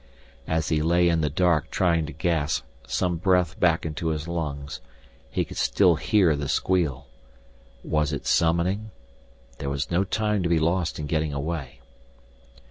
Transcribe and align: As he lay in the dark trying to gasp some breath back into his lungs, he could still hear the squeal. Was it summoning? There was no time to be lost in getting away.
As 0.47 0.69
he 0.69 0.81
lay 0.81 1.09
in 1.09 1.21
the 1.21 1.29
dark 1.29 1.69
trying 1.69 2.07
to 2.07 2.11
gasp 2.11 2.65
some 2.87 3.17
breath 3.17 3.59
back 3.59 3.85
into 3.85 4.07
his 4.07 4.27
lungs, 4.27 4.81
he 5.29 5.45
could 5.45 5.57
still 5.57 5.93
hear 5.97 6.35
the 6.35 6.49
squeal. 6.49 7.05
Was 7.83 8.11
it 8.11 8.25
summoning? 8.25 8.89
There 9.59 9.69
was 9.69 9.91
no 9.91 10.03
time 10.03 10.41
to 10.41 10.49
be 10.49 10.57
lost 10.57 10.97
in 10.97 11.05
getting 11.05 11.33
away. 11.35 11.81